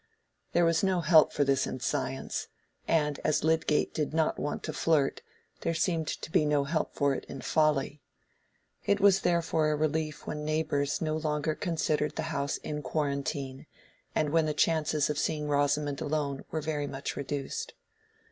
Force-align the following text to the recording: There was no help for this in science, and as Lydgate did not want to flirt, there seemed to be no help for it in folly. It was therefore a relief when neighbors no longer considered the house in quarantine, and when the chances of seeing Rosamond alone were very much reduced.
There 0.53 0.65
was 0.65 0.81
no 0.81 1.01
help 1.01 1.31
for 1.31 1.43
this 1.43 1.67
in 1.67 1.79
science, 1.79 2.47
and 2.87 3.19
as 3.23 3.43
Lydgate 3.43 3.93
did 3.93 4.15
not 4.15 4.39
want 4.39 4.63
to 4.63 4.73
flirt, 4.73 5.21
there 5.59 5.75
seemed 5.75 6.07
to 6.07 6.31
be 6.31 6.43
no 6.43 6.63
help 6.63 6.95
for 6.95 7.13
it 7.13 7.23
in 7.25 7.41
folly. 7.41 8.01
It 8.83 8.99
was 8.99 9.21
therefore 9.21 9.69
a 9.69 9.75
relief 9.75 10.25
when 10.25 10.43
neighbors 10.43 11.03
no 11.03 11.15
longer 11.17 11.53
considered 11.53 12.15
the 12.15 12.23
house 12.33 12.57
in 12.57 12.81
quarantine, 12.81 13.67
and 14.15 14.31
when 14.31 14.47
the 14.47 14.55
chances 14.55 15.07
of 15.11 15.19
seeing 15.19 15.47
Rosamond 15.47 16.01
alone 16.01 16.45
were 16.49 16.61
very 16.61 16.87
much 16.87 17.15
reduced. 17.15 17.75